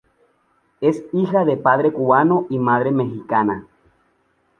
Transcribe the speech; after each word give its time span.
Es 0.79 1.03
hija 1.13 1.45
de 1.45 1.57
padre 1.57 1.93
cubano 1.93 2.47
y 2.49 2.57
madre 2.57 2.89
mexicana. 2.89 3.67